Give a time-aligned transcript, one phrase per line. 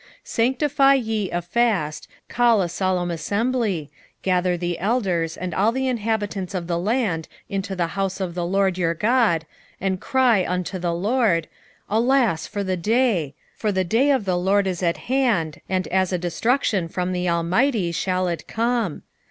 [0.01, 3.91] 1:14 Sanctify ye a fast, call a solemn assembly,
[4.23, 8.43] gather the elders and all the inhabitants of the land into the house of the
[8.43, 9.45] LORD your God,
[9.79, 11.47] and cry unto the LORD,
[11.87, 13.35] 1:15 Alas for the day!
[13.55, 17.29] for the day of the LORD is at hand, and as a destruction from the
[17.29, 19.03] Almighty shall it come.